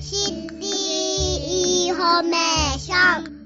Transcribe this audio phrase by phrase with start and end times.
[0.00, 0.66] シティ
[1.84, 3.40] インフォメーション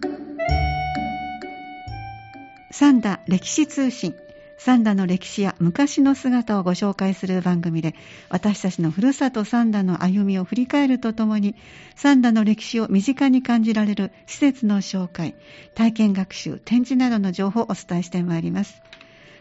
[2.71, 4.15] 三田歴史通信。
[4.57, 7.95] 三田の歴史や昔の姿をご紹介する番組で
[8.29, 11.57] 私たちのふるさと三田の歩みを振り返るとともに
[11.97, 15.35] 三田の歴史を身近に感じられる施設の紹介
[15.75, 18.81] 体験学習展示などの情報をお伝えしてまいります。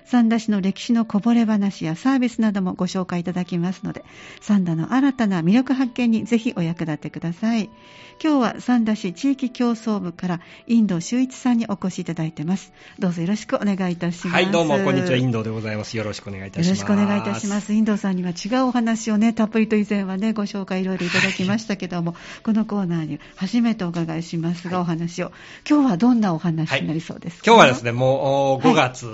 [0.06, 4.04] 三田市の歴史のこぼれ話やサービスなどもご紹介いただきますので
[4.42, 7.70] 三田の新たな魅力発見にぜひお役立てください。
[8.24, 12.72] 今日は三田市地域競争部からインド修一さんにお越しいただいてます。
[13.00, 14.28] どうぞよろしくお願いいたします。
[14.30, 15.18] はいどうもこんにちは。
[15.18, 15.98] インドでございます。
[15.98, 16.68] よろしくお願いいたします。
[16.68, 17.74] よろしくお願いいたします。
[17.74, 25.32] インドさんには違うお話をねたっぷりと以前はねご紹介いろいろいただきましたけども、はい、このコーナーに初めてお伺いしますが、はい、お話を。
[25.68, 29.06] 今日はどんなお話になりそうですか、はい、今日はですねもう5月、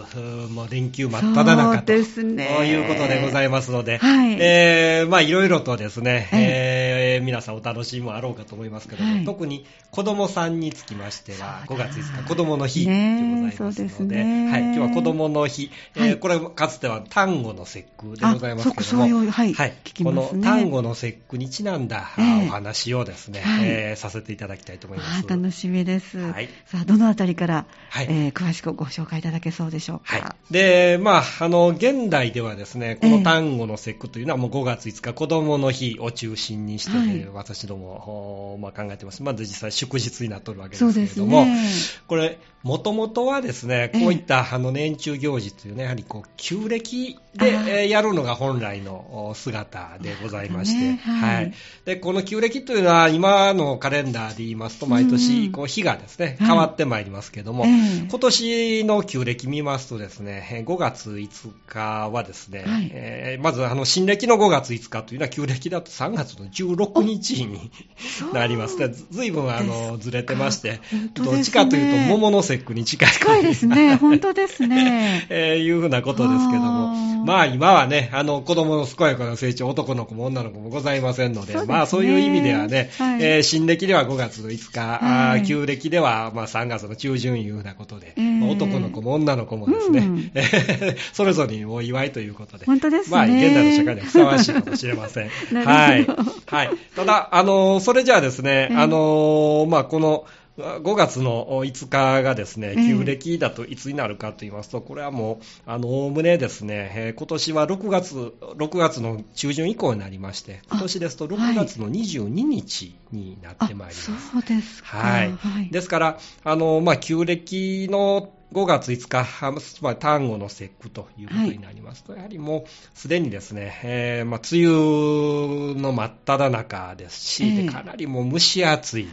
[0.51, 1.93] もう連休真っ只中と。
[1.93, 4.37] いうことでございますので、はい。
[4.39, 25.27] えー、まあいろいろとですね、えー、皆さんお楽しみもあろうかと思いますけども、はい、特に子供さんにつきましては、5月5日子供の日でございますので、ね、はい、今日は子供の日、えー、これかつては単語の節句でございますけども、はい、はい、この単語の節句にちなんだ、えー、お話をですね、はい、えー、させていただきたいと思います。
[25.27, 26.19] 楽しみです。
[26.19, 28.07] はい、さあ、どのあたりから、はい。
[28.09, 30.17] えー、詳しくご紹介いただけそうでしょうか。
[30.17, 30.53] はい。
[30.53, 30.68] で、
[31.01, 39.23] まあ、あの、現代ではですね、この単語の節句というのはもう5月5日、子供の日を中心にして、ね、はい、私ども、まあ、考えてます。
[39.23, 41.65] まず実際祝日になっておるわけですけれども、ね、
[42.07, 51.53] これ、もともとはですね、こういったあの年中行事というね、やはりこう、旧暦でやるのが本来の姿でございまして、ねはい、はい。
[51.85, 57.71] で、この旧暦というのは今のカレンダーで言いますと、毎年こう日がですね、変わってまいりますけれども、はい、
[58.09, 67.71] 今年の旧暦見ますとですね、5月5日はですね、はい、えー、まずあの新暦の5月5日というのは旧暦だと3月の16日に
[68.33, 68.77] なります。
[68.77, 68.89] ね。
[68.89, 70.81] ずいぶんあのずれてまして、
[71.13, 73.95] どっちかというと桃の節句に近い近いですね。
[74.01, 75.27] 本当ですね。
[75.29, 76.95] えー、いうふうなことですけども、
[77.25, 90.31] まあ今はね、あの子供の健やかな成長、男の子も女の子もございませんので、でね、まあそういう意味ではね、はい、えー、新暦では5月5日、はい、旧暦ではまあ3月の中旬いうふうなことで、えー、男の子も女の子もですね、うん、
[91.13, 93.17] それぞれにお祝いということで、本当ですね。
[93.17, 95.29] まあ現代の社会ではふさわしいかもしれません。
[95.63, 96.07] はい。
[96.47, 96.69] はい。
[96.95, 100.25] ただ、あの、それじゃあですね、あの、まあこの、
[100.59, 114.05] 5月の5日がですね、旧暦だといつになるかと言いますと、これはもう、あの、おおむねですね、えー、今年は6月、6月の中旬以降になりまして、今年ですと6月の22日になってまいります。
[114.31, 114.97] そうですか。
[114.97, 115.31] はい。
[115.31, 129.07] はい、ですから、あの、まあ、旧暦の5月5日、つまり単語の節句ということになりますと、はい、やはりもうすでにですね、えーまあ、梅雨の真っ只中ですし、えー、かなりもう蒸し暑い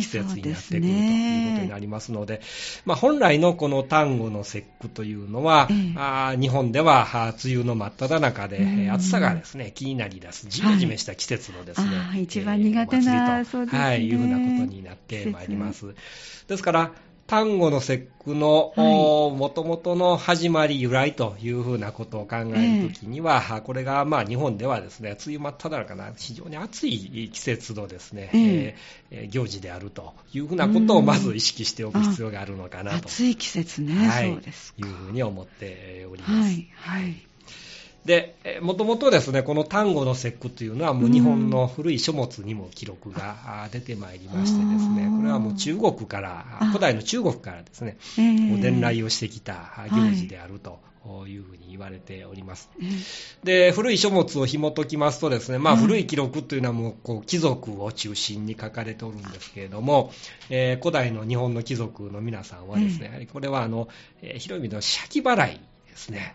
[0.00, 7.06] 季節になってくるということになりますので、えー、まあ、本来のこの単語の節句というのは、えー、あ日本では
[7.42, 15.94] 梅雨の真っ只中で、暑さがですね気になり出す、じめじめした季節のですね、はい、一番苦手な、そうですね、はい、いうふうなことになってまいります。
[16.46, 16.92] ですから、
[17.28, 33.08] 単語の節句のもともとの始まり、由来というふうなことを考えるときには、えー、これがまあ日本ではですね、梅雨真っ只中な非常に暑い季節のですね、えー、行事であるというふうなことをまず意識しておく必要があるのかなと。
[33.08, 36.32] 暑い季節ね、はい、そうですいうふうに思っております。
[36.32, 37.27] はい、はい
[38.08, 50.88] で、もともとですね、この単語の節句というのは、もう日本の古い書物にも記録が出てまいりましてですね、これはもう中国から、古代の中国からですね、伝来をしてきた行事であると。
[51.26, 52.68] いうふうに言われております。
[53.42, 60.12] で、古い書物を紐解きますとですね、まあ古い記録というのはもうこう貴族を中心に書かれておるんですけれども、
[60.50, 63.88] えー、古代の日本の貴族の皆さんはですね、やはりこれはあの、
[64.20, 66.34] えー、広い意味の借金払いですね。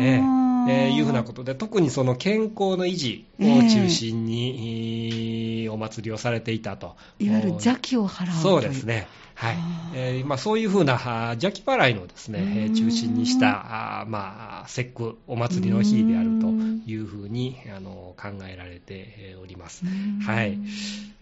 [0.00, 0.49] えー、
[0.86, 6.96] えー、いうふうなことで、特にその健康の維持を中心に、えー、お祭りをされていたと。
[7.18, 9.08] いわゆる邪気を払うそうですね。
[9.34, 9.56] はい。
[9.94, 19.84] えー、まあ、そういうふうな邪気払いのですね、中心にした、あまあ、節句、お祭りの日であるというふうにあの考えられております。
[20.26, 20.58] はい。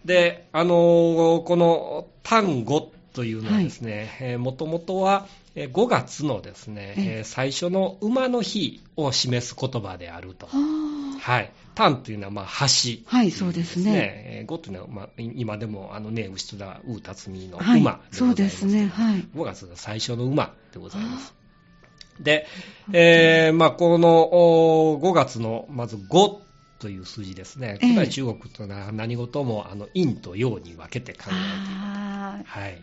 [0.03, 5.25] で、あの、この単語というのはですね、もともとは
[5.67, 10.47] 5月のですね、最初の馬の日を示す言葉であると。
[10.47, 11.51] はい。
[11.75, 14.45] 単というのは、まあ、橋、ね、はい、そうですね。
[14.47, 18.87] 5というのは、まあ、今でも、あのね、牛とだ、うたつみの馬でございます、そうですね。
[18.87, 19.27] はい。
[19.35, 21.33] 5月が最初の馬でございます。
[22.19, 22.47] で、
[22.91, 24.29] えー、まあ、この
[25.01, 26.48] 5月の、まず5
[26.79, 27.77] という数字ですね。
[27.81, 32.59] 古代中国というのは何事もあの陰と陽に分けて考えていると。
[32.59, 32.81] はい。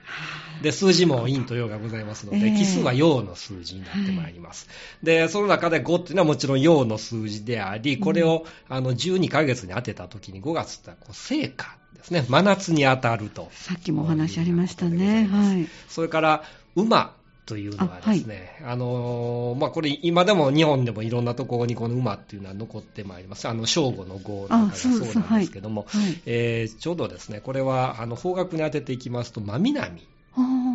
[0.62, 4.69] で、数字も陰と陽がございますので、奇数は陽の数字になってまいります。
[5.02, 12.25] で、その中で5っていうのはもちろん陽の数字であり、これをあの12ヶ月に当てた時に5月ってこう成果ですね。
[12.28, 13.49] 真夏に当たると。
[13.52, 15.26] さっきもお話ありましたね。
[15.26, 15.66] はい。
[15.88, 16.44] それから、
[16.75, 17.16] 馬
[17.46, 23.46] というのはですね、あはい、あのー、まあ、これ今でも日本でもいろんなところにこの馬っていうのは残ってまいります。
[23.46, 25.87] あの、正午の号なんかがそうなんですけども、
[26.25, 30.02] ちょうどですね、これは、あの、方角に当てていきますと、真南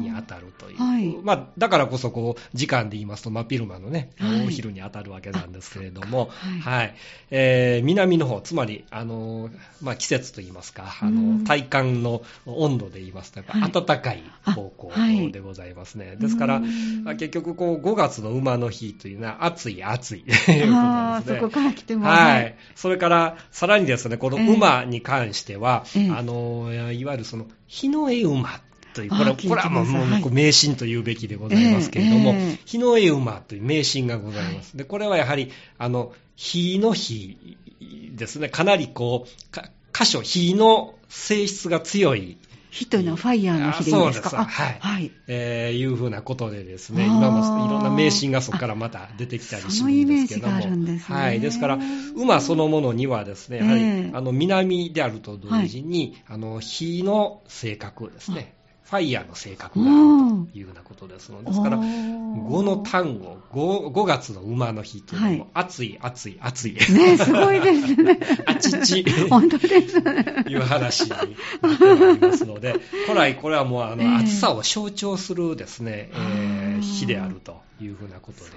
[0.01, 6.81] に当たるという、はい、まあ、だからこそこう時間で言いますと真昼間のね、はい、お昼に当たるわけなんですけれども、はい。
[6.81, 6.95] はい、
[7.30, 9.50] えー、南の方つまりあの、
[9.81, 14.92] まあ、季節といいますかあの体感の温度で言いますと暖かい方向
[15.31, 16.62] でございますね、ですから
[17.15, 20.24] 結局こう5月の馬の日というのは暑い暑い。
[20.24, 21.39] ということなんですね。
[21.39, 28.62] そこから来ても、はい、それからさらにですねこの馬に関しては、えー、あのいわゆるその日の絵馬
[28.93, 32.33] という、これこれはもうもう迷信というべきでございますけれども、
[32.65, 34.77] 日の絵馬という迷信がございます。
[34.77, 37.38] で、これはやはり、あの、火の火
[38.13, 42.38] ですね、かなりこう、箇所、火の性質が強い。
[42.69, 44.29] 火というのはファイヤーの火でいいですか？
[44.29, 44.55] そうです。
[44.61, 44.77] はい。
[44.79, 49.81] はい、えー、いうふうなことでですね、今もいろんな迷信がそこからまた出てきたりするんですけども。
[49.81, 51.17] そのイメージがあるんですね。
[51.17, 51.41] はい。
[51.41, 51.79] ですから、
[52.15, 58.53] 馬そのものにはですね、やはり、えー、あの、南であると同時に、はい、あの、火の性格ですね。
[58.91, 66.73] ファイヤーの性格があるというようなことですので、ですから、5の単語5、5月の馬の日というのも、暑い、暑い、暑い。
[66.73, 68.19] ね、すごいですね。
[68.45, 69.05] あちち。
[69.29, 70.43] 本当ですね。
[70.45, 71.19] いう話になっ
[71.77, 78.51] ておりますので、古来これはもうあの、暑さを象徴するですね、えー、日であるというふうなことで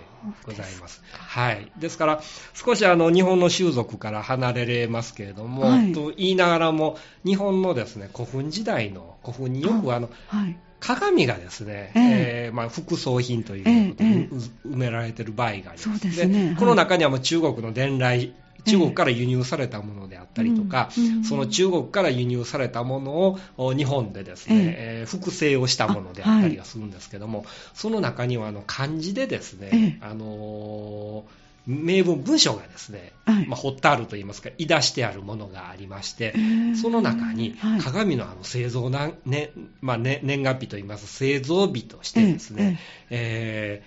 [0.44, 1.02] ございます。
[1.12, 1.70] はい。
[1.78, 2.22] ですから、
[2.54, 12.02] 少しあの、日本の習俗から離れれますけれども、はい、と言いながらも、日本のですね、古墳時代の古墳によくあの、はい、鏡がですね、えー、
[12.46, 15.82] えー、まあ、副葬品ということで、えー、埋められている場合があります。
[15.84, 16.56] そうですね。
[16.58, 20.90] この中にはもう中国の伝来中国から輸入されたものであったりとか、
[21.28, 27.44] その中国から輸入されたものを日本でですね、えー、複製をしたものであったりはするんですけども、
[27.74, 36.34] その中にはあの漢字でですね、あのー名文、文章がですね、はい、まあ、掘ってあるといいますか、い出してあるものがありまして、
[36.80, 39.50] その中に鏡のあの製造な、ね
[39.80, 42.78] まあね、年月日といいます、製造日としてですね、
[43.08, 43.82] え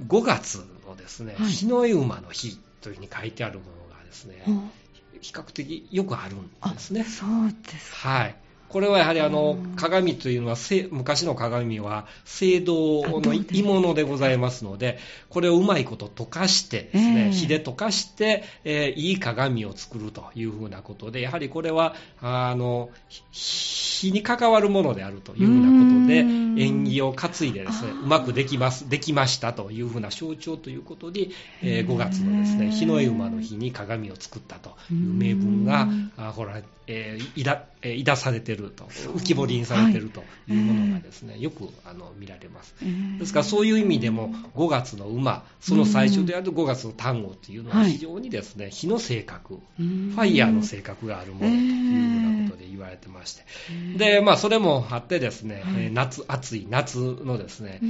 [0.00, 3.83] ー、5月のですね、日の絵馬の日というふうに書いてあるものが
[4.14, 4.44] ですね、
[5.20, 7.04] 比較的よくあるんですね。
[7.04, 8.36] そうですはい。
[8.68, 10.56] これはやはりあの鏡というのは
[10.90, 22.90] 昔の鏡は青銅の鋳物でございますのでこれをうまいこと溶かしてですね、火で溶かして、えー、いい鏡を作るというふうなことでやはりこれはあの
[23.30, 26.18] 火に関わるものであるというふうなことで
[26.62, 31.28] 縁起を担いでですねうまくできますできましたというふうな象徴ということで、
[31.62, 40.52] えー、5月のですね日の絵馬の日に鏡を作ったという名分があほら、えー、いだえー、いだされてると、浮き彫りにされてるとい。
[40.52, 42.74] うものがですね、はい、よくあの見られます。
[43.18, 53.42] ですからそういう意味でも、5月の馬、その最初である5月の単語というのは非常にですね、火の性格、ファイヤーの性格があるものというようなことで言われてまして、
[53.96, 57.84] で、まあそれもあってですね、はい、夏、暑い夏のですね、え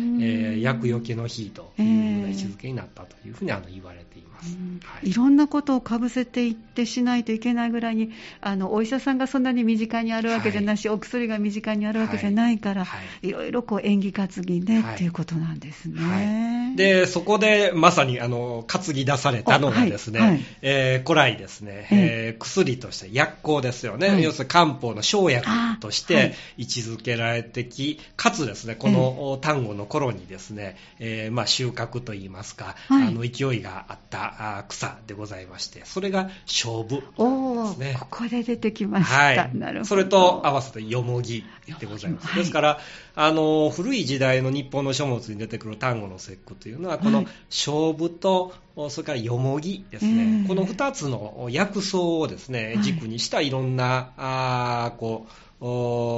[0.56, 4.56] ー、厄除けの日というような位置づけになったというふうにあの言われています。
[4.84, 13.34] はい、いろんなことをかぶせていってしないといけないぐらいに、あの、お医者さんがそんなに身近にあるわけじゃないし、はい、お薬が身近にあるわけじゃないから、はい、い。
[13.34, 16.74] ろいろこう演技担ぎで、はい、っていうことなんですね。
[16.76, 20.40] で、そこでまさにあの担ぎ出されたのがですね、はい。
[20.62, 25.46] えー、古来ですね、えー、薬として薬効ですよね、要するに漢方の生薬
[25.80, 37.96] として位置づけられてき、かつですね、この単語の頃にですね、えー、まあ収穫といいますか、あの勢いがあった草でございまして、それが勝負ですね。
[37.98, 39.16] ここで出てきました。
[39.16, 39.84] はい、なるほど。
[39.84, 41.44] それと合わせてよもぎ
[41.80, 42.26] でございます。
[42.28, 42.80] はい、ですから、
[43.16, 48.54] あの、古い時代の日本の書物に出てくる単語の節句というのは、この勝負と、
[48.90, 55.26] それからよもぎですね、この2つの薬草をですね、軸にしたいろんな、あこ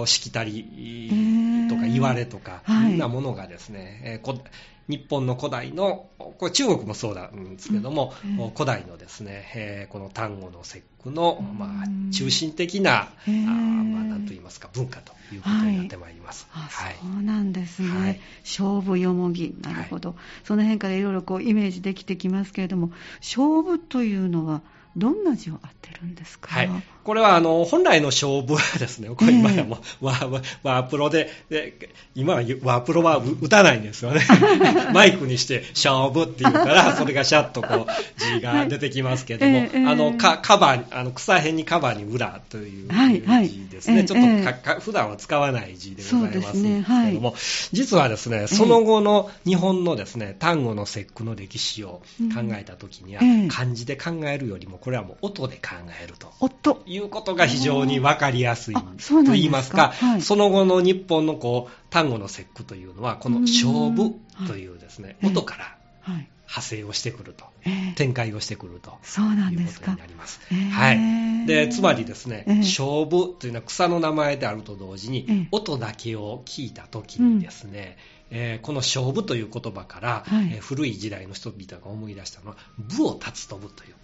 [0.03, 2.91] う、しきたりとか言われとか、い。
[2.91, 4.41] ろんなものがですね、えー
[4.88, 16.47] 日本の古代の、これ中国もそうなんですけども、うん、古代のですね、えー、この単語の節句の、まあ、中心的な、あまあ、なんと言いますか、文化ということになってまいります。
[16.50, 17.88] はい、そうなんですね。
[17.88, 19.55] はい、勝負よもぎ。
[19.61, 20.11] なるほど。
[20.11, 24.62] はい、その辺からいろいろこうイメージできてきますけれども、勝負というのは、
[24.97, 26.49] どんな字を当てるんですか？
[26.55, 26.71] はい。
[27.05, 31.79] これは、あの、本来の勝負はですね、これ今やもう、ワーワープロで、で
[32.17, 34.23] 今はワープロは打たないんですよね。
[34.93, 43.99] マイクにして、勝負って言うから、それがシャッとこう、字が出てきますけども、ええあの、かカバーに、あの、草辺にカバーに裏というはいはい字ですね。
[43.99, 46.85] ええちょっとかか普段は使わない字でございますそうですね。
[47.11, 47.37] けども、
[47.73, 52.03] 実はですね、その後の日本のですね、単語の節句の歴史を
[52.35, 56.33] 考えたときには、漢字で考えるよりも、これはもう音で考えると。
[56.38, 56.81] 音。
[56.87, 59.25] いうことが非常に分かりやすいあそうなんですか？
[59.25, 66.28] と言いますか、はいその後の日本のこう単語の節句というのは、この勝負うんというですね、はい音からはい。
[66.49, 68.95] 派生をしてくると、ええ展開をしてくると。
[69.02, 70.40] そうなんいうことですかになります。
[70.52, 71.47] ええはい。
[71.49, 77.97] で、つまりですね、ええ勝負というのは草の名前であると同時に、ええ音だけを聞いたときにですね、
[78.31, 83.95] えーこの勝負という言葉から、はいえー古い時代の人々が思い出したのは、武を立つ飛ぶという。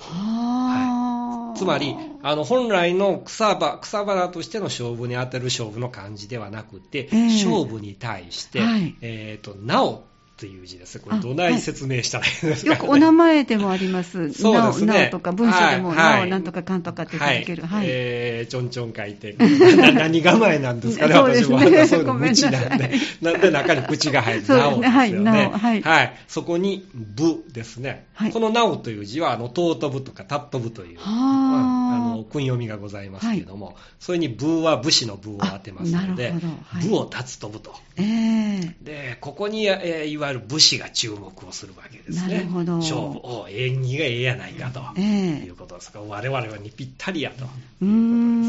[0.00, 1.58] はあ。
[1.58, 2.34] つまり、あ。
[2.34, 7.26] の本来の草花草花としての勝負に当てる勝負の漢字ではなくて、ええ。
[7.26, 8.96] 勝負に対して、はい。
[9.00, 10.04] えーと、なお
[10.40, 10.98] という字です。
[11.00, 12.76] これ、あどない説明したらいいんですか、ね。
[12.78, 14.32] よくお名前でもあります。
[14.32, 15.02] そうですね。
[15.02, 16.30] なおとか、文章でも、はいなおはい。
[16.30, 17.62] なんとかかんとかって続ける。
[17.62, 17.86] ははい。
[17.86, 17.88] い。
[17.90, 19.36] えーちょんちょん書いて、
[19.76, 21.60] な 何構えなんですかね、私も。
[21.60, 24.88] そういうのごめん無なさなんで、 なんで中に口が入る、なおですよね。
[24.88, 25.50] はいなお。
[25.50, 26.16] はい。
[26.26, 28.06] そこに、ぶですね。
[28.14, 28.32] はい。
[28.32, 31.79] このなおという字は、あの、尊ぶとか、たっとぶという、はあ
[32.30, 37.74] 訓読みがございますけれども、それにぶは武士のぶを当てますのではいぶを立つ飛ぶと。
[37.96, 42.48] ええで、ここに、えーいわゆる武士が注目をするわけですね。
[42.48, 44.80] 勝負、お縁起がええやないかと。
[44.96, 47.44] ええいうことですから、我々にぴったりやと。
[47.44, 48.39] うーん。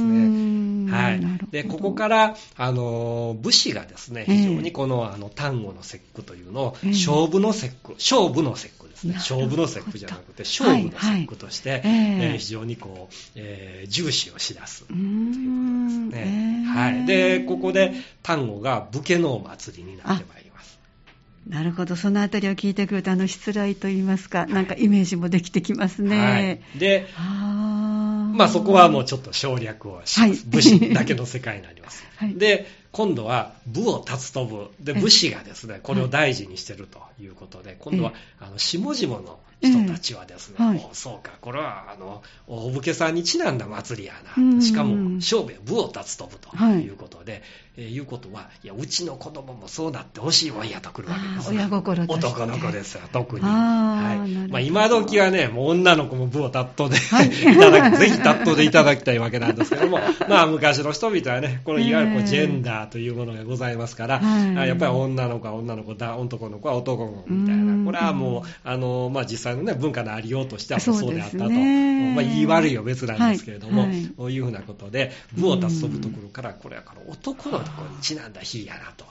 [0.91, 1.21] はい。
[1.51, 4.36] でここから、あの武士がですね、ええ。
[4.38, 6.89] 非常にこのあの単語の節句というのを、ええ。
[6.91, 16.10] 勝負の節句、勝負の節句ですね、勝負の節句じゃなくて、勝負の節句として、え非常にこう、えー重視をしだすうーん。
[16.10, 16.17] ね。
[16.17, 17.93] ええはい、でここで
[18.24, 20.79] 単語が武家のお祭りになってまいります。
[21.48, 21.95] なるほど。
[21.95, 26.62] そのあたりを聞いてくると、あの、失礼と言いますか、なんかイメージもできてきますね。
[26.74, 27.24] はい、で、は
[27.88, 27.90] あ
[28.31, 32.03] まあ、そこはもうちょっと省略をします、はい武士だけの世界になります。
[32.17, 34.71] はいで、今度は武を立つとぶ。
[34.79, 40.88] で、ええ武士がですね、これを大事にしてるということで、今度はえ、あの、下々の人たちはですね、ええはい。
[40.91, 44.56] おそうか、これは、あの、大武家さんにちなんだ祭りやうん。
[44.58, 44.62] な。
[44.62, 46.82] しかも、勝負や武を立つとぶとはい。
[46.82, 47.44] いうことで、
[47.77, 53.46] えーいうことは、いや、うちの子供もそうなってほしいわんやとくるわけです親心と男の子ですよ、特に。
[53.46, 54.51] はい。
[54.51, 57.27] まあ、今時はね、もう女の子も武をタットで、はい。
[57.32, 64.58] い、ただき、ぜひタットでいただきたいわけなんですけども、 まあ、昔の人々はね、このいわゆるジェンダーというものがございますから、はい。
[64.58, 67.86] あやっぱり女の子は女の子だ、男の子は男の子みたいうん。
[67.86, 71.50] な、これはもう、あの、まあ、実際のね、文化のありようとしてはそうであったと。
[71.50, 73.89] ねまあ、言い悪いは別なんですけれども、はい。
[73.91, 79.05] はいこういうふうなことで、武を立つとぶところから、これはこの男のところにちなんだ日やなと、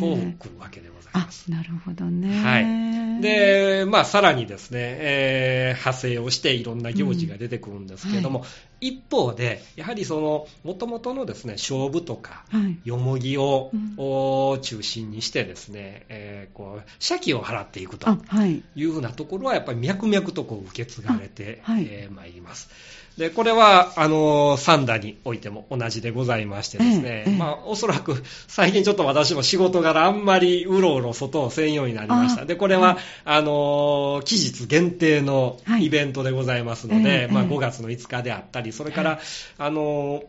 [0.00, 2.42] こう来るわけでございあます。、なるほどね。
[2.42, 3.22] はい。
[3.22, 8.44] で、まあ、さらにですね、えー派生をしていろんな行事が出てくるんですけれども、うん
[8.84, 12.76] 一方で、やはりその、もともとのですね、勝負とか、はい。
[12.84, 18.10] よもぎを,、うんを中心にしてですね、えーこう、借金を払っていくと
[18.44, 18.62] い。
[18.74, 22.70] いうふうなところは、やっぱり脈々とこう受け継がれてあはいえーまいります。
[23.18, 27.38] で、これは、あの、三田においても同じでございましてですね、ええええ。
[27.38, 32.42] まあ、おそらく、最近ちょっと私も仕事柄あんまりうろうろ外をせんようになりました。
[32.42, 33.04] あで、これは、はい。
[33.26, 35.86] あの、期日限定のはい。
[35.86, 37.48] イベントでございますので、まあ、ええ。
[37.48, 39.20] ええ5月の5日であったり、それから、
[39.58, 40.22] あの、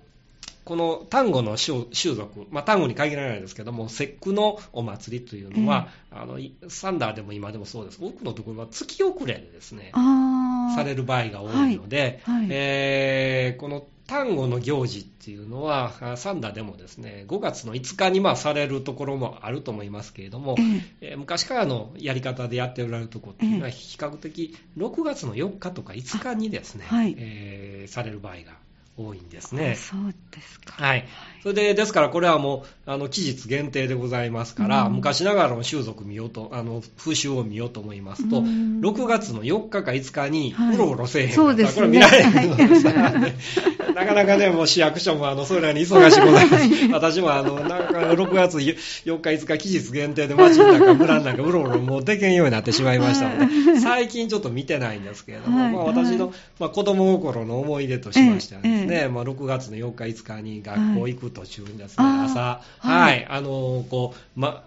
[0.65, 10.32] この単語の習習俗、まあ、単語に限らないですけども、節句のお祭りというのは、あのいサンダーでも今でもそうです、多くのところは月遅れでですね、ああ。
[10.75, 12.39] される場合が多いので、はい。
[12.41, 12.47] はい。
[12.51, 21.15] えーこの単語の行事っていうのは、あサンダーでもですね、5月の5日にまあされるところもあると思いますけれども、ええ。
[21.15, 27.15] ー昔からのやり方でやっておられるところっていうのは、比較的6月の4日とか5日にですね、あはい。
[27.17, 28.53] えーされる場合が
[28.97, 29.75] 多いんですえね。
[29.75, 30.73] そうですか。
[30.83, 31.07] はい。
[31.43, 34.93] それで、ですからこれはもう、あの、期日限定でございますから、うん。
[34.93, 38.79] 昔ながらの習俗見ようと、あの、風習を見ようと思いますと、うん。
[38.81, 40.75] 6月の4日か5日に、はい。
[40.75, 41.41] うろうろせえへんかった。
[41.41, 41.75] らそうですね。
[41.75, 43.35] これ見られへんのですからね。
[43.93, 46.87] なかなかね、もう市役所もあの、それらに忙しくございます。
[46.91, 53.39] 私もあの、なんか6月4日5日期日限定で街の中、村の中、うろうろもうでけんようになってしまいましたの
[53.73, 64.63] で、最近ちょっと見てないんですけれども、まあ私の、まあ、子供心の思い出としましてはですね、まあ6月の4日5日に学校行く途中にですね、朝、はい、あの、こう、ま、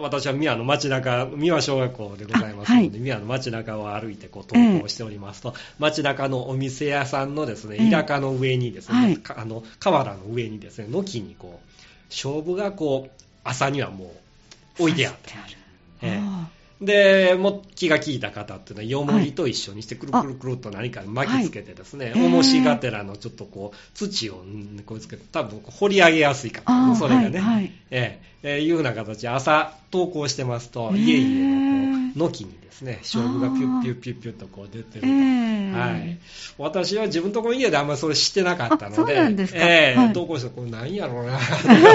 [0.00, 11.68] 私は宮の街中、三輪小学校でございますので、宮の街中を歩いてこう投稿しておりますと、街中のお店屋さんのですね、田舎の上にですね、あの、河原の上にですね、軒にこう、
[12.10, 14.14] 勝負がこう、朝にはも
[14.78, 15.32] う置いてあって。
[16.02, 16.20] え
[16.84, 24.44] で、も気が利いた方っていうのは、よもぎと一緒にして、くるくるくるっと何か巻きつけてですね、おもしがてらのちょっとこう、土を
[24.86, 26.62] こうつけて、多分掘り上げやすいか
[26.96, 28.34] それがね、ええ。
[28.60, 35.02] いうふうな形で朝投稿してますと、家々のこう、軒にですね、勝負がピュッピュッピュッピュッとこう出てる。
[35.02, 35.06] と。
[35.78, 36.18] はい。
[36.58, 41.38] 私は自分とこの家であんまりそれしてなかったので、でええー、投稿してこれ何やろうな、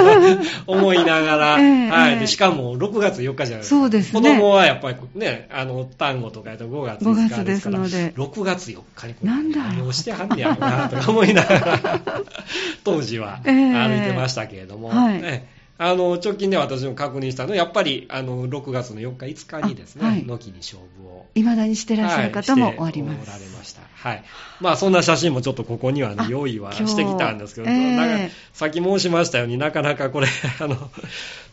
[0.67, 2.19] 思いながら、はい。
[2.19, 3.75] で、しかも6月4日じゃないですか。
[3.77, 4.21] そうですね。
[4.21, 12.01] 子供はやっぱりね、あの、単語とかやと5月5日ですから、6月4日にこれ何をしてはんねやろうな、とか思いながら、
[12.83, 13.51] 当時は歩
[13.97, 15.43] いてましたけれども、はい、
[15.81, 21.25] あの、直近で私も確認したのは、やっぱり、あの、6月の4日、5日にですね、はい、軒に勝負を。
[21.35, 23.29] 未だにしてらっしゃる方もおります。
[23.29, 23.81] はい、おられました。
[23.93, 24.23] はい。
[24.59, 30.27] まあ、そんな写真もちょっとここにはね、用意はしてきたんですけど、えー、なんか、さっき申しましたようになかなかこれ、
[30.59, 30.75] あの、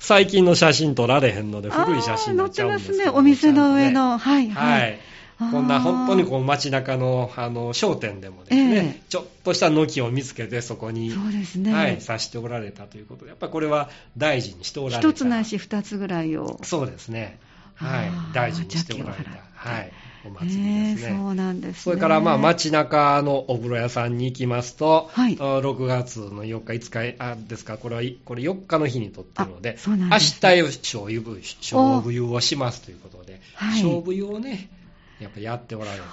[0.01, 4.19] 最近の写真撮られへんので、古い写真になっちゃうんですけど、載ってますね、お店の上の。
[4.19, 4.81] はい、はい。
[4.81, 4.99] はい
[5.39, 15.01] こんな本当にこう街中のあの商店でもですね、えー、ちょっとした軒を見つけてそこに、そうですね、はい、刺しておられたということで、やっぱりこれは大事にしておられた。
[15.01, 16.59] 一つないし二つぐらいを。
[16.63, 17.39] そうですね。
[17.75, 18.11] はい。
[18.33, 19.31] 大事にしておられた。
[19.55, 19.93] はい。
[20.25, 21.09] お祭りですね。
[21.11, 34.71] えー、そうなんです、ね、それからまあ街中のお風呂屋さんに行きますと、はい、6月の4日、5日あですか、これはこれ4日の日にとってるので、で明日勝負勝負湯をしますということで、はい、勝負湯をね、
[35.21, 36.05] やっぱやっておられた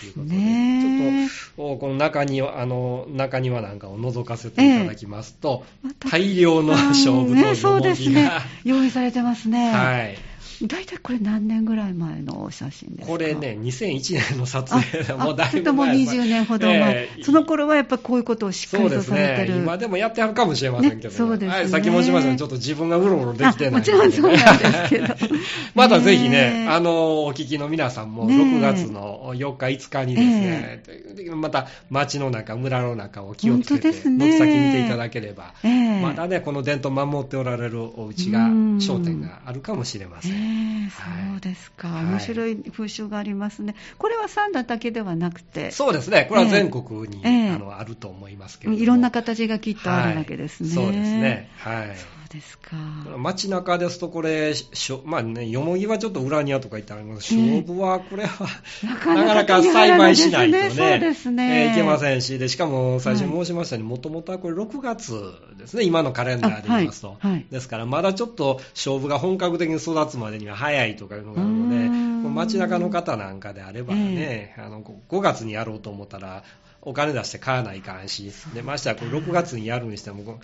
[0.00, 8.30] ということで、ね、ちょっとこの中庭あの中庭なんかを覗かせていただきますと、ええ、大量の勝負とよもぎが、ね、
[8.64, 9.70] 用意されてますね。
[9.70, 10.16] はい
[10.62, 13.06] 大体これ何年ぐらい前の写真ですか？
[13.06, 15.86] これね、2001年の撮影でもうだいぶ前。
[15.86, 19.56] もう20年ほど前、えー、その頃はやっぱこういうことをしっかりとされてる。
[19.56, 21.54] ね、今でもやってはるかもしれませんけど、ね、そうですね。
[21.54, 25.14] はい、さっき申しましたちょっと自分がうろうろできてない、もちろんそうなんですけど。
[25.74, 35.54] またぜひね、あの、お聞きの皆さんも、6月の4日、5日にですね、また街の中、村の中を気をつけて、軒先見ていただければ、
[36.02, 38.48] まだね、この伝統守っておられるお家が、
[38.80, 40.45] 商店があるかもしれません。
[40.46, 40.86] はい
[41.32, 50.76] そうですか、面白い風習がありますね、これは三田だけではなくて、そうですね、これは全国に、えー、あのあると思いますけどいろんな形がきっとあるわけですね。
[50.76, 52.76] はい、そうですね、はいですか。
[53.16, 54.52] 街中ですと、これ、
[55.04, 57.34] まあね、よもぎはちょっと裏庭とか言ってあります。
[57.34, 58.46] 勝負はこれは、
[58.84, 65.12] なかなか栽培しないとね、そうですね、えー、いけませんしで、しかも最初に申しましたように、もともとはこれ6月
[65.58, 76.44] ですね、今のカレンダーで言いますと、はいはい、ですからまだちょっと勝負が本格的に育つまでには早いとかいうのがあるので、街中の方なんかであればね、えー、あの5月にやろうと思ったら、
[76.86, 80.38] お金出して買わないかんし、でましてはこれ6月にやるにしても、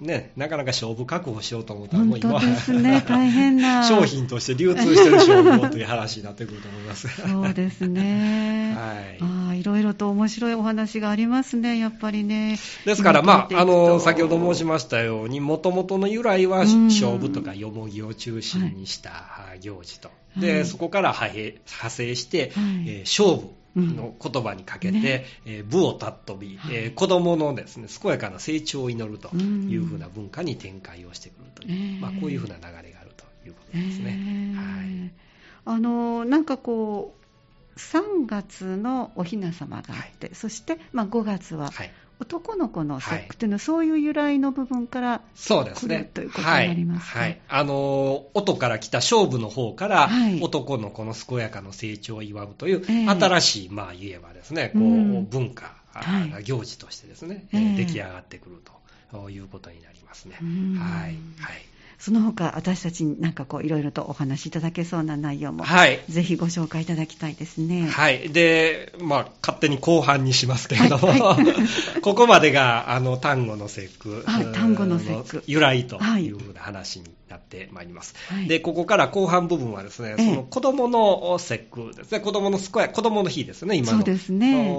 [0.00, 7.08] ね、なかなか勝負確保しようと思ったら、もう今は、ね、大変な 商品として流通してる勝負をという話になってくると思います。
[7.08, 8.74] そうですね。
[8.80, 9.18] はい。
[9.50, 12.58] あいろいろと面白いお話がありますね、やっぱりね。
[12.86, 19.12] ですから、まあ、あの、先ほど申しましたように、もともとの由来は勝負とかよもぎを中心にした
[19.60, 20.10] 行事と。
[20.38, 22.50] で、はい、そこから派生して、はい、
[22.86, 23.50] えー、勝負。
[23.76, 25.26] の言葉にかけて、ね。
[25.44, 34.54] えー、武を尊び、はい、えー、子供のですね、健やかな成長を祈るというふうな文化に展開をしてくるという、まあ、こういうふうな流れがあるということですね。
[34.56, 35.12] はい、
[35.64, 37.14] あのなんかこ
[37.76, 46.10] う3月のお雛様があって、はい、そして、まあ、5月は、はい男の子の節句というのは、そういう由来の部分からそうですね。
[46.14, 58.62] ということになりますか、はい、はい、あの、音から来た勝負の方から、はい、男の子の健やかな成長を祝うという、えー、新しい、まあ言えばですね、こう、うん、文化、はい、行事としてですね、えー、出来上がってくる
[59.10, 60.36] ということになりますね。
[60.36, 61.16] はい。
[61.40, 61.73] はい。
[61.98, 67.86] その他、私たちになんかこう、いろいろとお話しいただけそうな内容も、はい、ぜひご紹介いただきたいですね。
[67.88, 68.30] はい。
[68.30, 71.44] で、まあ、勝手に後半にしますけれども、はいはい、
[72.02, 75.44] ここまでが、あの、単語の節句、はい、単語の節句。
[75.46, 78.14] 由来というふうな話になってまいります。
[78.28, 83.98] はい、で、ここから後半部分はですね、その子供の節句ですね、子供の健や、子供の日ですね、今の。
[83.98, 84.74] そうですね。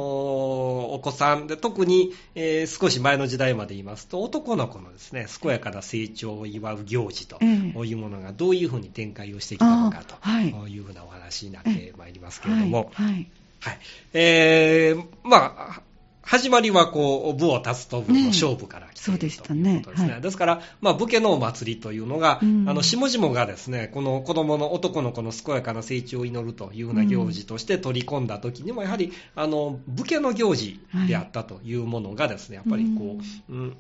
[0.88, 7.46] 行子さんで、特に、えー少し前の時代まで言いますと、男の子のですね、健やかな成長を祝う行事とえ
[7.86, 10.50] いうものがどういうふうに展開をしてきたのかとい。
[10.80, 13.14] うふうなお話になってまいりますけれども、はい。
[13.14, 13.30] はい。
[13.62, 13.80] はい。
[14.14, 15.82] えー、まあ、
[16.26, 20.12] 始まりはこう、部を立つと部の勝負から来ていそうるでしたねということですね。
[20.14, 20.22] はい。
[20.22, 33.18] ですから、まあ、武家のお祭りというのが、うんあの、下々がですね、この子供の男の子の健やかな成長を祈るというような行事として取り込んだ時にも、やはり、あの、武家の行事であったというものがですね、やっぱりこ
[33.50, 33.78] う、うん、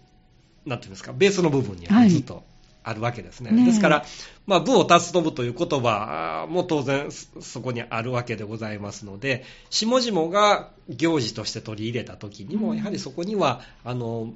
[0.68, 2.12] なんていうんですか、ベースの部分にははい。
[2.12, 2.44] ずっと、
[2.86, 3.52] あるわけですね。
[3.52, 4.06] ねえですから、
[4.46, 14.34] まあ、部を立つと部という言葉も当然そそこにあるわけでございますので、下々が行事として取り入れた時にも、うんやはりそこには、あの、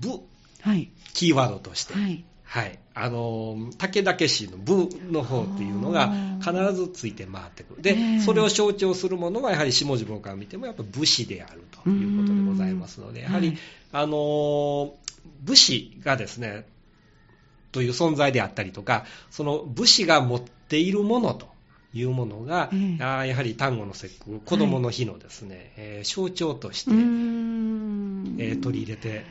[0.00, 0.20] 部、
[0.62, 0.90] はい。
[1.14, 2.24] キーワードとして、はい。
[2.42, 2.78] はい。
[2.94, 7.82] あの、武田家氏の部の方っていうのが必ずついて回ってくる。
[7.82, 13.58] で、ええそれを象徴するものはやはり下々から見てもやっぱ武士であるということでございますので、うんやはり、はい
[13.92, 14.94] あの、
[15.42, 16.66] 武士がですね、
[17.72, 21.48] という存在であったりとか、その武士が持っているものと
[21.94, 29.24] いうものが、ええあーやはり端午の節句、子供の日のですね、えー象徴として、えー取り入れて。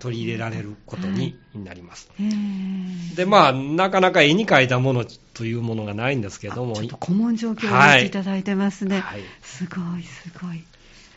[0.00, 2.10] 取り入れられることになります。
[2.18, 9.00] へーで、まあ、なかなか絵に描いたものというものがないんですけども、あちょっと古文状況をはい入れていただいてますね。
[9.00, 10.64] はいすごい、すごい。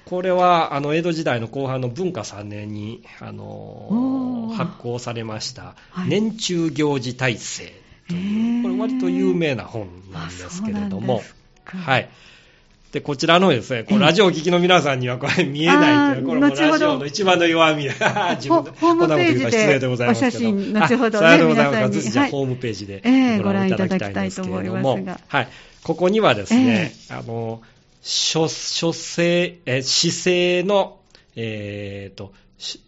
[0.05, 4.53] これは、あの、江戸時代の後半の文化3年に、あおのー。
[4.53, 6.09] 発行されました、はい。
[6.09, 7.73] 年中行事体制
[8.09, 8.63] とへいう、ー。
[8.63, 11.21] これ割と有名な本なんですけれども。
[11.65, 12.09] はい。
[12.91, 17.83] で、こちらのですね、こラジオを聞きの皆さんにはこれ見えないという、これもラジオの一番の弱み。
[17.87, 17.93] で、
[18.35, 20.51] 自分でこんなこと言うから失礼でございますけど。
[20.51, 22.01] 後ほどねあさようでございます。
[22.01, 22.31] じゃあはい。
[22.31, 24.99] ホームページでええご覧いただきたいんですけれども。
[25.29, 25.47] はい。
[25.83, 27.61] ここにはですね、あの、
[28.01, 30.99] 書、書生、え、姿勢の、
[31.35, 32.81] えっ、と、し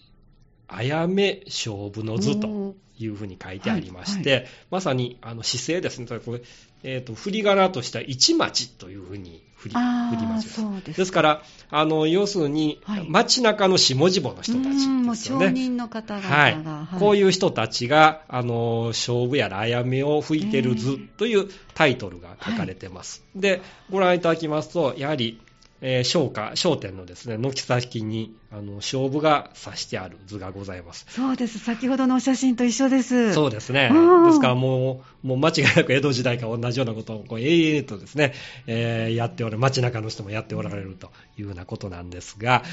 [0.68, 4.48] あやめ勝負の図というふうに書いてありまして、はい。
[4.72, 6.42] まさにあの姿勢ですね、これ、
[6.84, 10.98] えー、と振り仮名とした一町というふうに振り振りますそうです。
[10.98, 13.06] ですから、あの要するに、はい。
[13.10, 15.52] 街中の下々の人たちですよね。
[15.52, 16.54] 人の方々が、はい。
[16.54, 17.00] はい。
[17.00, 23.24] こういう人たちが、あの勝負やらあやめを吹いてる図というタイトルが書かれてます。
[23.36, 25.40] で、ご覧いただきますと、やはり、
[25.86, 31.06] えー、商家、商店のですね、軒先に、あの、勝負が指してある図がございます。
[31.10, 31.60] そうです。
[31.60, 33.34] 先ほどのお写真と一緒です。
[33.34, 33.90] そうですね。
[33.92, 38.34] うんですからもう、もう間違いなく江戸時代から同じようなことをこう永遠とですね、
[38.66, 42.64] えーやっておる、街中の人もやっておられるというようなことなんですが、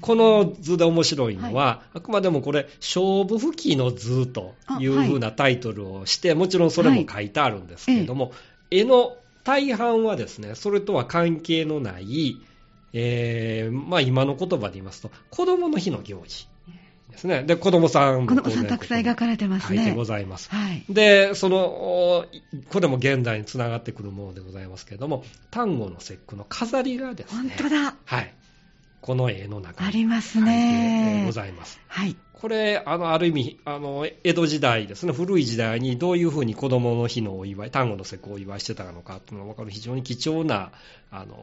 [0.00, 8.32] この図で面白いのは、あくまでもこれ、勝負吹きの図というふうなタイトルをして、もちろんそれも書いてあるんですけれども、
[8.70, 12.36] 絵の大半はですね、それとは関係のない、
[12.92, 16.48] えーまあ今の言葉で言いますと、子供の日の行事
[17.10, 17.42] ですね。
[17.42, 19.76] で、子供さんも子供さんたくさん描かれてますね。
[19.76, 20.48] 書いてございます。
[20.50, 20.84] はい。
[20.88, 22.24] で、その、お
[22.70, 27.94] これも現代につながってくるものでございますけれども、端午の節句の飾りがですね、本当だ。
[28.04, 28.34] はい。
[29.00, 31.22] この絵の中にありますね。
[31.24, 31.80] ございます。
[31.86, 32.16] はい。
[32.32, 40.72] これ、あの、ある意味、あの、江戸時代ですね、古い時代にどういうふうに子供の日のお祝い、端午の節句をお祝いしてたのかっていうのが分かる非常に貴重な、
[41.10, 41.34] あの、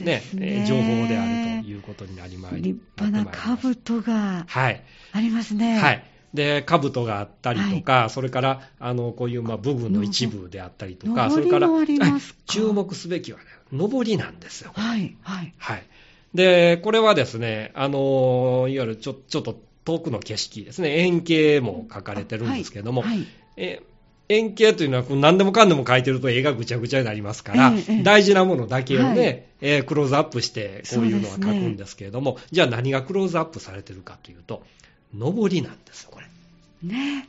[0.00, 4.82] ねえー情報であるということになりまい立派な兜がはい。
[5.12, 5.78] ありますね。
[5.78, 6.04] はい。
[6.34, 11.68] で、兜があったりとか、それから、あの、こういう、まあ、部分の一部であったりとか、のそれから、
[12.46, 14.72] 注目すべきはね、上りなんですよ。
[14.74, 15.16] はい。
[15.22, 15.54] はい。
[15.56, 15.86] はい。
[16.34, 23.26] で、これはですね、あの、いわゆるちょちょっと遠くの景色ですね、円形も書かれてるんですけども、はい。
[23.56, 23.82] え
[24.28, 34.64] 円形というのは何でもかんでも書いてると絵がぐちゃぐちゃになりますから、ええええ大事なものだけをね、はいえークローズアップしてこういうのは書くんですけれども、じゃあ何がクローズアップされてるかというと、
[35.14, 36.26] 上りなんですよ、これ。
[36.82, 37.28] ね。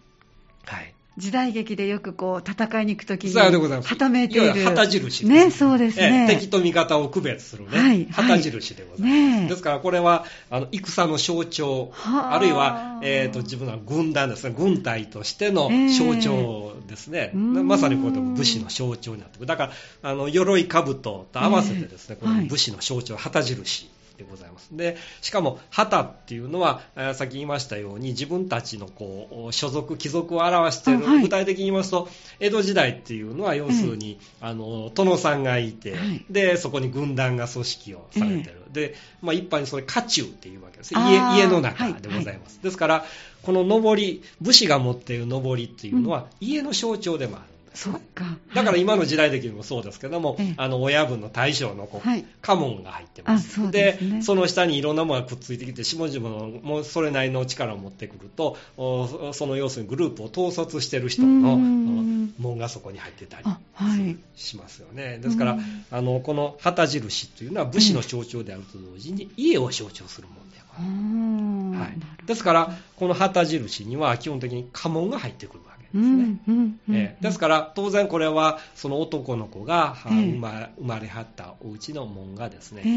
[0.66, 0.94] はい。
[1.18, 3.90] 時代劇でよくこう戦いに行くときに、さようでございます。
[3.90, 4.64] はためいている。
[4.64, 6.28] 旗印ですね、そうですね。
[6.30, 9.12] ええ敵と味方を区別するね、はい旗印でございます。
[9.12, 19.48] ねえですからこれはあの戦の象徴、はああるいは、えー、と自分の軍団ですね、軍隊としてのええ象徴ですね、うーんまさにこう武士の象徴になってくる。
[19.48, 19.72] だか
[20.04, 23.90] ら、あの鎧兜と合わせてですね、ええはいこの武士の象徴、旗印。
[24.18, 24.76] でございます。
[24.76, 31.22] でしかも旗っていうのは、えーさっき言いましたように自分たちのこう所属貴族を表している、あはい。
[31.22, 36.26] 具体的に言いますと江戸時代っていうのは要するに、あの殿さんがいて、はい。
[36.30, 40.94] でそこに軍団が組織をされてる、で、まあ、一般にそれ家中っていうわけです。
[40.94, 41.00] 家
[41.38, 43.06] 家の中でございます、ですから
[43.44, 48.26] この上り武士が持っている上りっていうのは、家の象徴でもあるそっか。
[48.54, 50.54] だから今の時代的にもそうですけども、ええ。
[50.58, 52.26] あの親分の大将のこう、はい。
[52.42, 53.60] 家紋が入ってます。
[53.60, 54.22] あそうですね。
[54.22, 62.34] その下にいろんなものがくっついてきて、下々のもうそれなりの力を持ってくると、おその要するにグループを統率してる人のうん。
[62.40, 64.18] 紋がそこに入ってたりあはい。
[64.36, 65.20] しますよね。
[65.20, 65.86] ですから、うん。
[65.92, 72.26] あのこの旗印というのは武士の象徴であると同時に家を象徴するものではい。
[72.26, 76.04] ですから、この旗印には基本的に家紋が入ってくるわけですね。
[76.04, 76.96] うんうんうん。
[76.96, 82.92] えーですから、当然これは、その男の子が、生ま生まれはったお家の門がですね、ええ。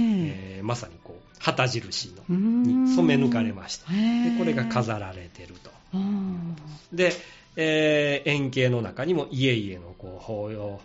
[0.58, 2.62] えーまさにこう、旗印のうん。
[2.88, 3.90] に染め抜かれました。
[3.90, 3.96] で、
[4.38, 5.70] これが飾られてると。
[5.94, 6.56] うん
[6.92, 7.12] で、
[7.56, 10.80] えー円形の中にも家々のこう、法要、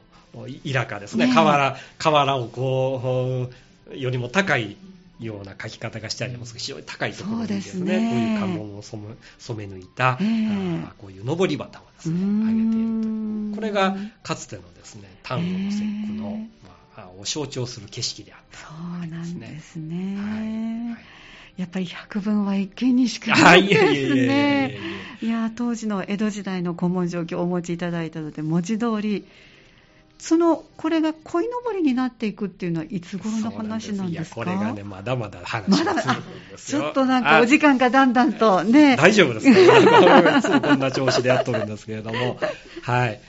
[0.63, 1.36] いらかですね、ねえ。
[1.36, 3.50] 瓦、瓦をこ
[3.91, 4.76] う、よりも高い
[5.19, 13.56] ような書き方がしてありますが、非常に高いところにですね、ねこういう家紋を染め染め抜いた、えーこういう上り旗をですね、うん上げているという。
[13.56, 18.60] これがかつてのですね、丹後の節句の、ええまあ、を象徴する景色であった。
[18.60, 18.65] そ
[19.06, 20.17] うなんですね。
[20.17, 21.15] はいはい
[21.58, 24.78] やっぱり百聞は一見にしかあないですね。
[25.21, 29.25] えいや当時の江戸時代の古文状況をお持ちいただいたので文字通り
[30.17, 34.36] そのこれが鯉のぼりになっていくっていうのはいつ頃の話なんですか？
[34.36, 36.04] これがね、まだまだ話まだ。
[36.58, 38.95] ちょっとなんかお時間がだんだんとね。
[38.97, 40.38] 大丈夫ですか？
[40.38, 42.39] いつもこんな調子でやっとるんですけれども。
[42.82, 43.19] はい。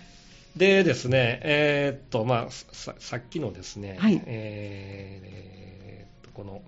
[0.57, 6.63] でですね、えーっと、まあ、ささっきのですね、はいえーこの、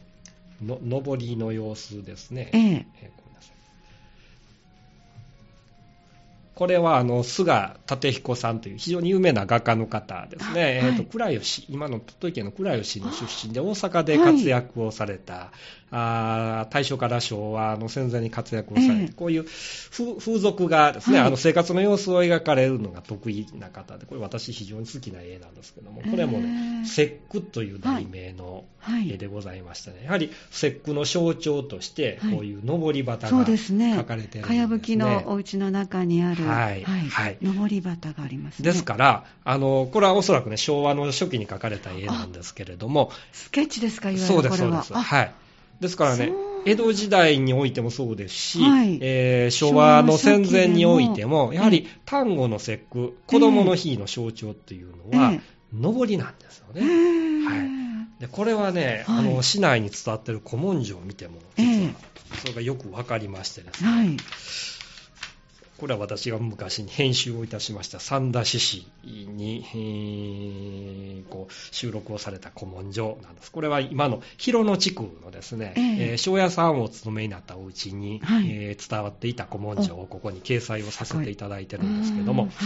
[0.62, 2.50] の、上りの様子ですね。
[2.52, 3.10] ええ
[6.58, 10.72] これはあの菅立彦さんという非常に有名な画家の方ですね、はい。
[10.72, 15.52] えーと倉吉、今の鳥取県の倉吉の出身で、大阪で活躍をされた、
[15.92, 19.12] あー大正から昭和の戦前に活躍をされて、ええ。
[19.14, 21.26] こういう風風俗がですね、はい。
[21.28, 29.12] あの生活の様子を描かれるのが得意な方で、これ、私、非常に好きな絵なんですけども、これもへね、え節句という題名のはい。
[29.12, 32.34] 絵でございましてね、やはり節句の象徴として、はい。
[32.34, 33.94] こういう上り旗がですね。
[33.96, 34.48] 書かれてるんですね。
[34.48, 36.84] かやぶきのお家の中にある、はい。
[36.84, 37.38] はい。
[37.42, 38.70] 上り旗がありますね。
[38.70, 44.82] ですから、あの、これはおそらくね、昭和の初期に描かれた絵なんですけれども、スケッチですか、いわゆるそうです、これは。
[44.82, 45.12] そうです。
[45.12, 45.16] あ。
[45.16, 45.34] はい。
[45.80, 46.32] ですからね
[46.64, 48.98] 江戸時代においてもそうですし、はい。
[49.00, 55.40] えー昭和の戦前においても、やはり端午の節句、子供の日の象徴っていうのは、え
[55.72, 56.86] 上りなんですよえね。
[56.86, 57.44] ー。
[57.44, 58.20] はい。
[58.20, 59.18] でこれはね、はい。
[59.18, 62.38] あの市内に伝わってる古文書を見ても、え実はえ。
[62.38, 64.16] それがよくわかりましてですね、はい。
[65.78, 68.00] これは私が昔に編集をいたしました。
[68.00, 73.52] 三田志士に、えーこう収録をされた古文書なんです。
[73.52, 76.10] これは今の広野地区のですね、ええ。
[76.12, 78.50] えー庄屋さんをお勤めになったお家に、はい。
[78.50, 82.56] えー伝わっていた古文書をここに掲載をさせていただいてるんですけどもうんはい、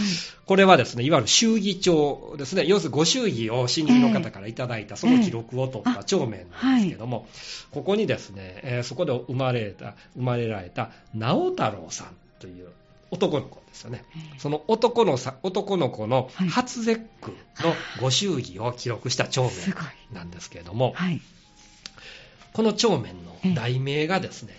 [0.45, 7.27] これはですね、いわゆる祝儀帳ですね、要するにご祝儀を親戚の方からいただいたその記録を取った帳面なんですけども、
[7.71, 12.07] ここにですね、えーそこで生まれた、生まれられた直太郎さん
[12.39, 12.69] という
[13.13, 14.03] 男の子ですよね。
[14.35, 16.49] えその男のさ男の子のはい。
[16.49, 17.31] 初節句
[17.63, 19.83] のご祝儀を記録した帳すごい。
[20.11, 21.21] 面なんですけれども、はい。
[22.53, 24.55] この帳面の題名がですね、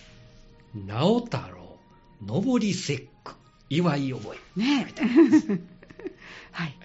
[0.75, 1.79] 直太郎
[2.25, 3.35] 上り節句
[3.71, 4.61] 祝い覚え。
[4.61, 4.87] ね。
[6.53, 6.77] はい。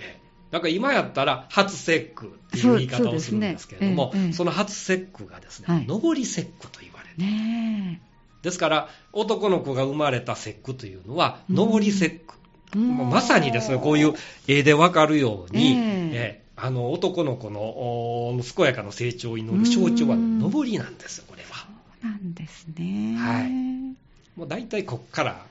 [0.49, 4.25] だから今やったら初節句っていう言い方をするんですけれども、そね。
[4.25, 5.86] ええの初節句がですね、はい。
[5.86, 7.17] 上り節句と言われる。
[7.17, 8.01] ね
[8.41, 12.36] ですから、男の子が生まれた節句というのは、うん上り節句。
[12.75, 14.13] うまさにですね、こういう
[14.47, 21.67] 絵でわかるように、ええええあの男の子のお健やかな成長を祈る象徴はうん上りなんですよ、これは。
[22.02, 23.15] そうなんですね。
[23.17, 23.49] はい
[24.38, 25.41] もう大体こっから、はい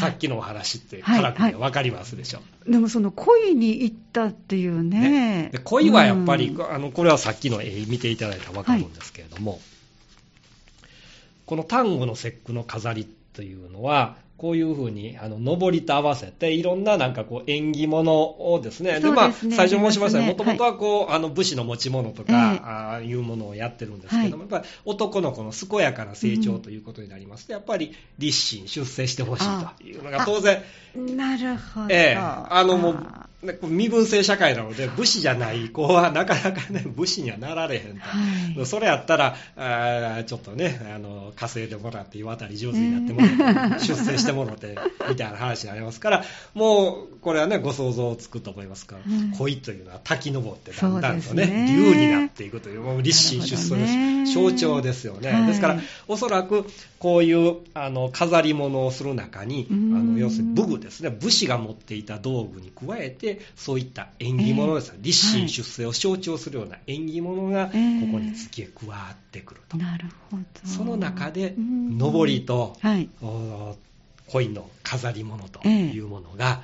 [0.00, 2.40] さっきのお話って、はい辛くてわかりますでしょ。
[2.70, 5.48] でもその恋に行ったっていうね。
[5.50, 9.58] で恋はやっぱり、うんあのこれはさっきの絵見ていただいたらわかるんですけれども、
[11.48, 19.56] この端午の節句の飾りというのは、こういうふうに、あの、上りと合わせて、いろんななんかこう、縁起物をですね、そうまあ、ですね。
[19.56, 22.60] 最初申しましたよもともとはこう、あの、武士の持ち物とか、ええ。
[22.64, 29.44] ああいうものをやってるんですけども、やっぱり男の子の健やかな成長ということになりますと、やっぱり立身、出世してほしい
[29.76, 30.62] というのが当然、
[30.94, 31.86] なるほど。
[31.90, 38.00] ええ、あのもあう、身分制社会なので、武士じゃない子はなかなかね、武士にはなられへんと。
[38.00, 38.66] はい。
[38.66, 49.30] それやったら、あーちょっとね、あの、稼いでもらって、岩渡り上手になってもらって、 出世ししてもろて、みたいな話になりますから、もう、これはね、ご想像つくと思いますから、うん。
[49.32, 55.32] 恋というのは滝登ってだんだんとね、竜になっていくという、もう立身出世の象徴ですよね。
[55.32, 55.46] はい。
[55.46, 56.66] ですから、おそらく、
[56.98, 60.14] こういう、あの、飾り物をする中に、あうん。
[60.14, 64.92] の、要するに武具ですね、武士が持っていた道具に加えて、そういった縁起物です。
[64.92, 68.12] ね、立身出世を象徴するような縁起物が、こええ。
[68.12, 69.78] こに付け加わってくると。
[69.78, 70.42] なるほど。
[70.64, 71.98] その中で、うん。
[71.98, 73.08] 上りと、はい。
[74.28, 76.62] お恋の飾り物とええいうものが、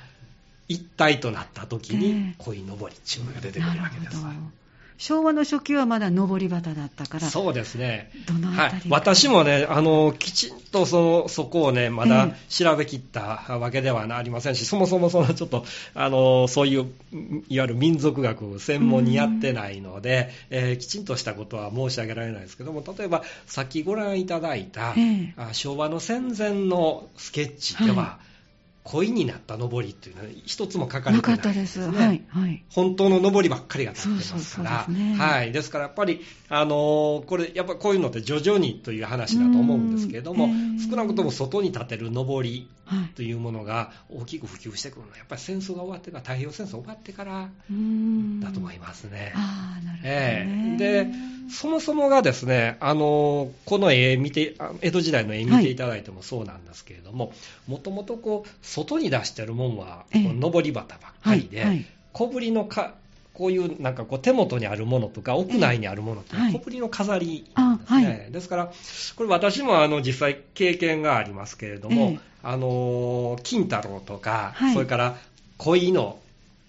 [0.67, 4.23] 一体となった時にええ、恋のぼりっていうのが出てくるわけですわ。
[4.23, 4.64] なるほど
[4.97, 8.11] 昭和の初期はまだ上り旗だったから、そうですね。
[8.27, 8.81] どのあはい。
[8.89, 16.91] 私もね、あの、きちんとその、そこをね、まだえ調べきったわけではありませんし、そもそもそのちょっと、あの、そういう、
[17.49, 24.95] いわゆる民族学専門にやってないので、えーきちんとしたことは申し上げられないですけども、例えば、さっきご覧いただいた、
[25.51, 28.19] 昭和の戦前のスケッチでは、は
[28.85, 31.89] 恋になった上りっていうのは一つも書かれなかてないったです。
[31.89, 32.23] ねはい。
[32.29, 32.63] はい。
[32.69, 42.84] 本当の上りばっかりが立ってますから、そうそうそうですねはい、ですからやっぱり、あのーこれ、やっぱりこういうのって徐々にという話だと思うんですけれどもう、ん少なくとも外に立てる上りはい。
[43.15, 47.49] というものが大きく普及してくるのは、やっぱり戦争が終わってから、太平洋戦争終わってから
[48.41, 49.33] だと思いますね。
[49.35, 50.75] ああ、なるほど、えね。
[50.75, 51.07] えで、
[51.49, 57.33] そもそもがですね、あのこの絵見て、あ江戸時代の絵見ていただいてもそうなんですけれども、
[57.67, 60.23] もともとこう、外に出してるもんは、ええ。
[60.23, 61.85] こう上り旗ばっかりで、はいはい。
[62.13, 62.95] 小ぶりのか、
[63.37, 66.59] こういうなんかこう手元にあるものとか、屋内にあるものっていうのははい。
[66.59, 67.53] 小ぶりの飾りですね。
[67.55, 68.71] あはですから、
[69.15, 72.19] これ私もあの実際経験がありますけれども、ええ。
[72.43, 74.73] あの金太郎とか、はい。
[74.73, 75.17] それから
[75.57, 76.17] 恋の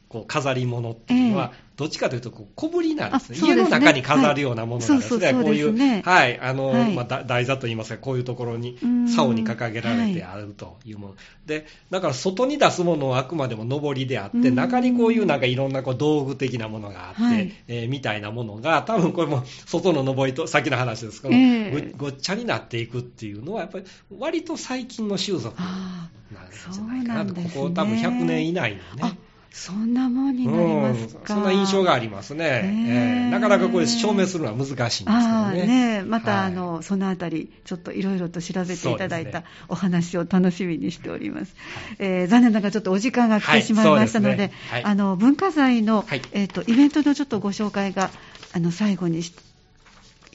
[0.09, 3.39] こう飾り物っていうのは、えどっちかというとこう小ぶりなんですね。
[3.39, 6.95] 家の中に飾るようなものがですね、こういう、はい、あの、はい。
[6.95, 9.09] まあ、だ台座といいますか、こういうところにうん。
[9.09, 11.15] 竿に掲げられてあるというもの。
[11.45, 14.55] で、だから外に出すものはあくまでも上りであって、うん。
[14.55, 17.53] 中にこういうなんかいろんなこう道具的なものがあって、はい。
[17.69, 21.93] えーみたいなものが、多分これも外の上りと、さっきの話ですけど、ええ。
[21.99, 23.85] ごごっちゃになっていくっていうのは、やっぱり
[24.19, 29.19] 割と最近の習俗あなんじゃないかなと、ここ多分100年以内のあ、ね。
[29.57, 31.35] そんなもんになりますか。
[31.35, 33.29] うん、そんな印象がありますね、え。
[33.29, 35.66] ーなかなかこれ証明するのは難しいんですけどね。
[35.66, 36.47] ねまた、はい。
[36.49, 41.57] あのそのあたり、ちょっといろいろと調べていただいたお話を楽しみにしております。
[41.99, 44.55] えー残念ながらちょっとお時間が来はいてしまいましたので、そうですね。
[44.71, 44.85] はい。
[44.85, 46.23] あの文化財の、はい。
[46.33, 48.11] えーとイベントのちょっとご紹介が
[48.53, 49.33] あの最後にし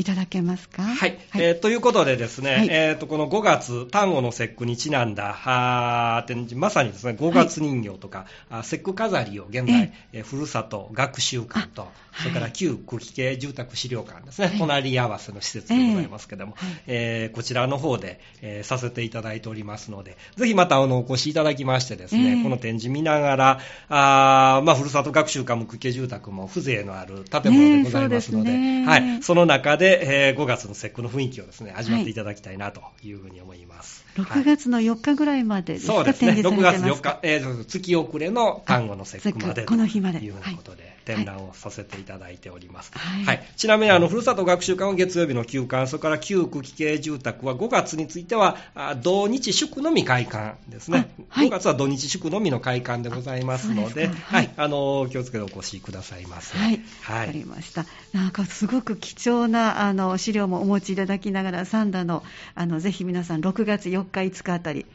[0.02, 0.82] いただけますか？
[0.82, 2.68] はい、えーということでですね、はい。
[2.70, 11.88] えー、とこの5月、端午の節句にちなんだ展示、まさにですね5月人形とか、あ節句飾りを現在、えーふるさと学習館と、
[12.22, 14.58] それから旧久喜系住宅資料館ですね、はい。
[14.58, 16.56] 隣り合わせの施設でございますけども、
[16.88, 22.44] えーこちらの方で、えーさせていただいておりますので、ぜひまたあのお越しいただきましてですね、ええ。
[22.44, 23.60] この展示見ながら、
[23.90, 28.86] あーまあ、ふるさと学習館も久家住宅も風情のある建物でございますので、ね。
[28.86, 34.06] はい、その中で、えー5月の節句の雰囲気をですね、味わっていただきたいなというふうに思います。
[34.16, 42.92] 6月の4日ぐらいまでですか、そうですね、展示6月4されてますか日、えー月遅れの端午の節句まであこの日までということで、展覧をさせていただいております。
[42.96, 43.24] はい。
[43.24, 43.44] はい。
[43.58, 51.48] ちなみにあの、ふるさと学習館は月曜日の休館、それから旧区期系住宅は5月については、あ土日祝のみ開館ですね、あはい。
[51.48, 54.16] 5月は土日祝のみの開館でございますので、はい。
[54.16, 56.58] はい、あの気をつけてお越しくださいませ。
[56.58, 57.86] はい、はわかりました。
[58.14, 62.24] なんかすごく貴重なあの資料もお持ちいただきながら、三田の
[62.56, 64.86] あのぜひ皆さん6月4日5日あたり、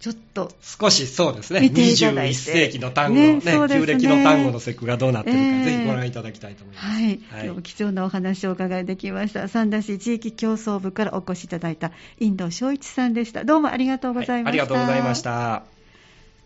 [0.00, 6.86] ちょっと少しそうですね、見ていただいて21世紀の単語のね、ね旧暦の単語の節句がどうなってるか、えーぜひご覧いただきたいと思います。
[6.86, 9.46] はい、今日貴重なお話をお伺いできました。
[9.46, 13.44] 三田市地域競争部からお越しいただいた遠藤翔一さんでした。
[13.44, 14.60] どうもありがとうございました。
[14.60, 15.62] はいありがとうございました。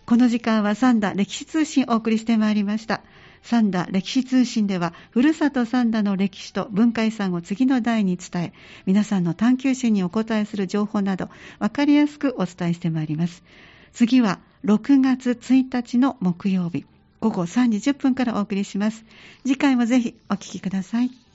[0.07, 3.01] この時間は三田歴史通信をお送りしてまいりました。
[3.43, 8.53] 三田歴史通信では、ふるさと三田の歴史と文化遺産を次の代に伝え、
[8.87, 13.43] 皆さんの探求心にお答えする情報など、わかりやすくお伝えしてまいります。
[13.93, 16.85] 次は、6月1日の木曜日、
[17.21, 19.05] 午後3時10分からお送りします。
[19.45, 21.26] 次回もぜひお聞きください。